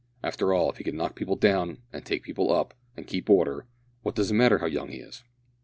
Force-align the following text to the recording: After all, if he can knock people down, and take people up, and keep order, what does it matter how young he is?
After 0.23 0.51
all, 0.51 0.71
if 0.71 0.77
he 0.77 0.83
can 0.83 0.95
knock 0.97 1.13
people 1.15 1.35
down, 1.35 1.77
and 1.93 2.03
take 2.03 2.23
people 2.23 2.51
up, 2.51 2.73
and 2.97 3.05
keep 3.05 3.29
order, 3.29 3.67
what 4.01 4.15
does 4.15 4.31
it 4.31 4.33
matter 4.33 4.57
how 4.57 4.65
young 4.65 4.89
he 4.89 4.97
is? 4.97 5.21